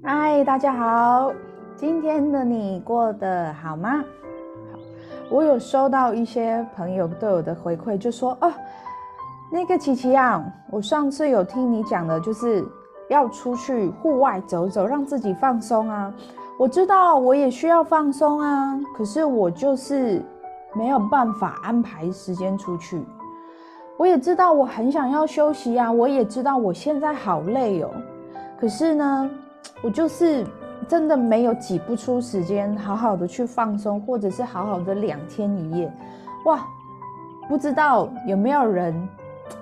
[0.00, 1.32] 嗨，大家好，
[1.74, 4.04] 今天的你过得好吗？
[4.72, 4.78] 好，
[5.28, 8.52] 我有收到一些朋友对我的回馈，就说哦，
[9.50, 12.64] 那个琪琪啊，我上次有听你讲的，就是
[13.08, 16.14] 要出去户外走走，让自己放松啊。
[16.58, 20.22] 我知道我也需要放松啊，可是我就是
[20.74, 23.04] 没有办法安排时间出去。
[23.96, 27.90] 我也知道我很想要休息啊，我也知道我现在好累哦，
[28.60, 29.28] 可是呢。
[29.82, 30.44] 我就是
[30.88, 35.92] 真的没有挤不出时间，好好的去放松，或者是好好的两天一夜，
[36.44, 36.66] 哇！
[37.48, 39.08] 不知道有没有人？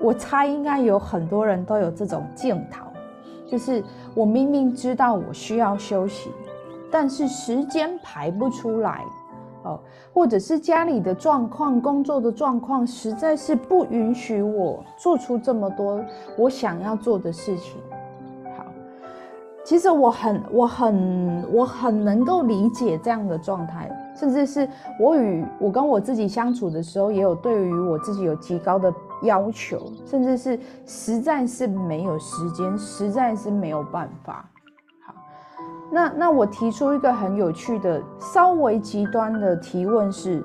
[0.00, 2.86] 我猜应该有很多人都有这种镜头，
[3.46, 6.30] 就是我明明知道我需要休息，
[6.90, 9.04] 但是时间排不出来
[9.62, 9.78] 哦，
[10.14, 16.02] 或者是家里的状况、工作的状况，实在是不允许我做出这么多
[16.38, 17.76] 我想要做的事情。
[19.64, 24.68] 其实我很、我很、我很能够理解这样的状态，甚至是
[25.00, 28.92] 我与我跟我自己相处的时候，也有对于我自己有极高的
[29.22, 34.44] 要求，甚至是实在是没有时间，实在是没有办法。
[35.06, 35.14] 好，
[35.90, 40.44] 那那我提出一个很有趣的、稍微极端的提问是：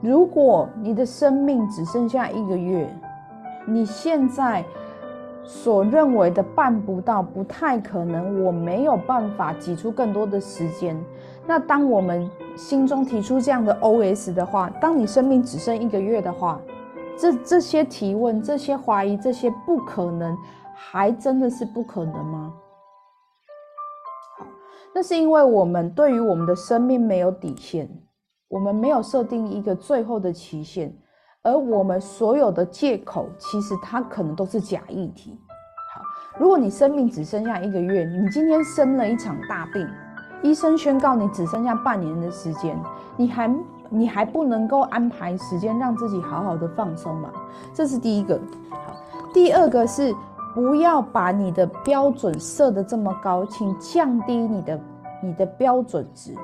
[0.00, 2.88] 如果你的生命只剩下一个月，
[3.66, 4.64] 你现在？
[5.44, 8.44] 所认为的办不到，不太可能。
[8.44, 10.98] 我没有办法挤出更多的时间。
[11.46, 16.60] 那当我们心中提出这样的 OS 的话，当你生命只剩一个月的话，
[17.18, 20.36] 这这些提问、这些怀疑、这些不可能，
[20.74, 22.54] 还真的是不可能吗？
[24.38, 24.46] 好，
[24.94, 27.88] 那是因为我们对于我们的生命没有底线，
[28.48, 30.96] 我们没有设定一个最后的期限。
[31.44, 35.38] 而我们所有的借口，其实它可能都是假议题。
[35.94, 36.00] 好，
[36.38, 39.86] 如果你生命只剩下一个月，你今天生了一场大病，
[40.42, 42.74] 医生宣告你只剩下半年的时间，
[43.14, 43.56] 你还
[43.90, 47.30] 你还不能够安排时间让自己好好的放松吗？
[47.74, 48.40] 这是第一个。
[48.70, 48.96] 好，
[49.34, 50.16] 第二个是
[50.54, 54.80] 不要把你的标准设得这么高，请降低你的
[55.22, 56.34] 你的标准值。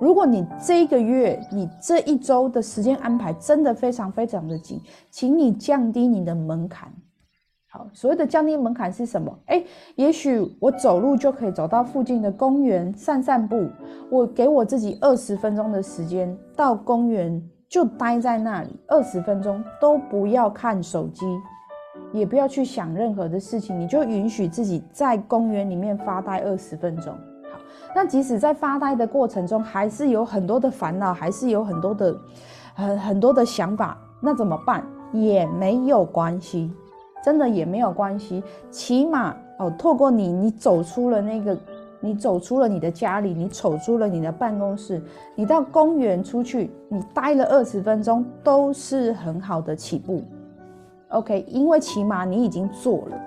[0.00, 4.80] 如果你这个月、你这一周的时间安排真的非常非常的紧，
[5.10, 6.90] 请你降低你的门槛。
[7.68, 9.38] 好，所谓的降低门槛是什么？
[9.46, 9.62] 哎，
[9.96, 13.68] 也许我走路就可以走到附近的公园散散步。
[14.10, 21.26] 我给我自己二十分钟的时间到公园就待在那里，二十分钟都不要看手机，
[22.12, 27.14] 也不要去想任何的事情，你就允许自己在公园里面发呆二十分钟。
[27.94, 32.16] 那即使在发呆的过程中，还是有很多的烦恼，还是有很多的
[32.74, 34.84] 很很多的想法，那怎么办？
[35.12, 36.70] 也没有关系，
[37.24, 38.42] 真的也没有关系。
[38.70, 41.58] 起码哦，透过你，你走出了那个，
[41.98, 45.02] 你走出了你的家里，你走出了你的办公室，
[45.34, 50.22] 你到公园出去，你待了二十分钟，都是很好的起步。
[51.08, 53.20] OK，因为起码你已经做了。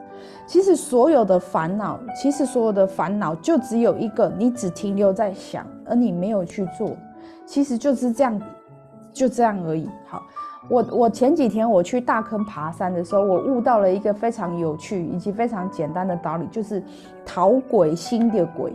[0.46, 6.92] 其实所有的烦恼，其实所有的烦恼就只有一个，你只停留在想，而你没有去做，
[7.46, 8.42] 其实就是这样，
[9.12, 9.90] 就这样而已。
[10.06, 10.22] 好，
[10.70, 16.84] 我我前几天我去大坑爬山的时候，我悟到了一个非常有趣以及非常简单的道理，就是
[17.26, 18.74] 讨鬼心的鬼，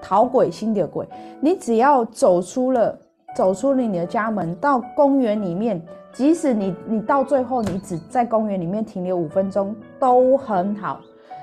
[0.00, 1.06] 讨鬼心的鬼，
[1.40, 2.98] 你只要走出了，
[3.36, 5.80] 走出了你的家门，到公园里面。
[6.14, 11.00] 即使你你到最后你只在公园里面停留五分钟都很好，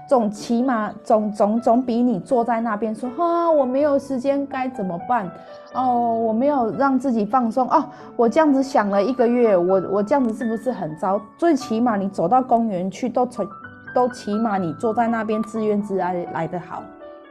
[0.07, 5.29] 总起码总总总比你坐在那边说哈我没有时间该怎么办
[5.73, 7.83] 哦我没有让自己放松哦
[8.15, 11.19] 我这样子想了一个月我我这样子是不是很糟？
[11.37, 13.45] 最起码你走到公园去都成
[13.93, 16.81] 都起码你坐在那边自怨自艾来得好。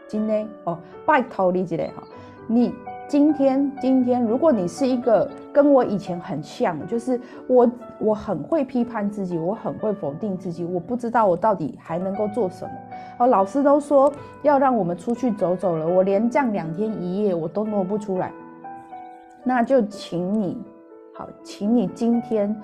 [0.07, 2.03] 今天哦拜托你一下哈
[2.47, 2.75] 你。
[3.11, 12.71] 今天，今天，如果你是一个跟我以前很像，就是我，我很会批判自己，我很会否定自己，我不知道我到底还能够做什么。
[13.19, 14.13] 哦，老师都说
[14.43, 18.31] 要让我们出去走走了，我连这样两天一夜我都挪不出来，
[19.43, 20.57] 那就请你，
[21.13, 22.55] 好，请你今天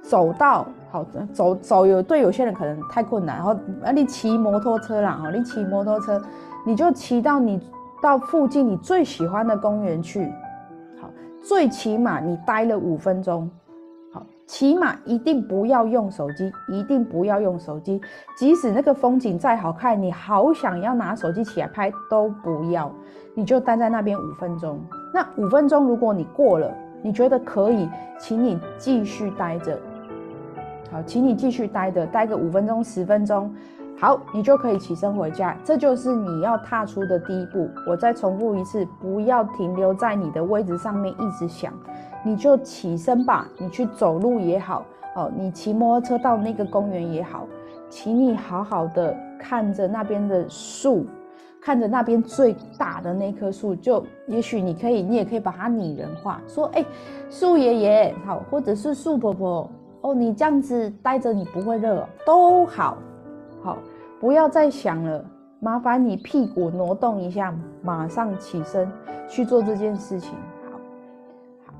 [0.00, 3.52] 走到好走走有对有些人可能太困难，然后
[3.84, 6.18] 啊，你骑摩托车啦，哦，你骑摩托车，
[6.64, 7.60] 你就骑到你。
[8.02, 10.30] 到附近你最喜欢的公园去，
[11.00, 11.10] 好，
[11.42, 13.50] 最起码你待了五分钟，
[14.12, 18.00] 好，起码一定不要用手机，一定不要用手机，
[18.36, 22.92] 即使那个风景再好看，你好想要拿手机起来拍都不要，
[23.34, 24.78] 你就待在那边五分钟。
[25.12, 26.72] 那五分钟如果你过了，
[27.02, 27.88] 你觉得可以，
[28.18, 29.78] 请你继续待着，
[30.90, 33.52] 好，请你继续待着，待个五分钟、十分钟。
[33.98, 35.56] 好，你就可以起身回家。
[35.64, 37.66] 这就是你要踏出的第一步。
[37.86, 41.72] 我再重复一次，不要停留在你的位置上面一直想，
[42.22, 43.48] 你就起身吧。
[43.56, 44.84] 你去走路也好，
[45.14, 47.46] 哦，你骑摩托车到那个公园也好，
[47.88, 51.06] 请你好好的看着那边的树，
[51.58, 56.84] 看着那边最大的那棵树，就也许你可以，你也可以把它拟人化，说，哎，
[57.30, 59.70] 树爷爷好，或者是树婆婆。
[60.02, 62.98] 哦，你这样子待着，你不会热，都好，
[63.66, 63.78] 好，
[64.20, 65.24] 不要再想了。
[65.58, 67.52] 麻烦你屁股挪动一下，
[67.82, 68.88] 马上起身
[69.28, 70.30] 去做这件事情。
[70.70, 70.78] 好，
[71.66, 71.74] 好，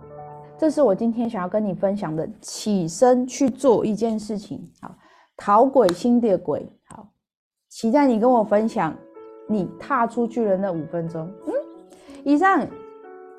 [0.59, 4.61] 这是我今天想要跟你分享的，起身去做一件事情。
[4.83, 4.93] 好，
[5.37, 6.69] 讨鬼心的鬼。
[6.89, 7.07] 好，
[7.69, 8.93] 期待你跟我分享
[9.47, 11.31] 你踏出去的那五分钟。
[11.47, 11.53] 嗯，
[12.25, 12.67] 以上，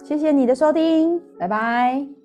[0.05, 2.17] 谢谢你的收听，拜拜。